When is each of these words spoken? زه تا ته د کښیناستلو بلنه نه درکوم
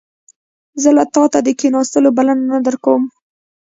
زه 0.81 0.89
تا 1.15 1.23
ته 1.31 1.39
د 1.45 1.47
کښیناستلو 1.59 2.09
بلنه 2.17 2.45
نه 2.53 2.57
درکوم 2.65 3.03